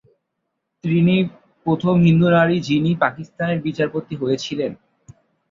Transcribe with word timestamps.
তিনি 0.83 1.15
প্রথম 1.65 1.95
হিন্দু 2.05 2.27
নারী 2.29 2.55
যিনি 2.67 2.91
পাকিস্তানের 3.03 3.59
বিচারপতি 3.61 4.13
হয়েছিলেন। 4.15 4.71